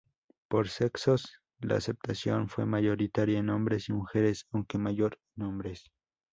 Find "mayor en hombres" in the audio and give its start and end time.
4.79-5.91